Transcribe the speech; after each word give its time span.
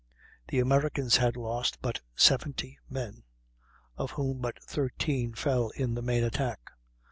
The 0.47 0.57
Americans 0.57 1.17
had 1.17 1.37
lost 1.37 1.77
but 1.79 2.01
seventy 2.15 2.79
men, 2.89 3.21
of 3.95 4.09
whom 4.09 4.39
but 4.39 4.57
thirteen 4.63 5.35
fell 5.35 5.69
in 5.75 5.93
the 5.93 6.01
main 6.01 6.23
attack. 6.23 6.71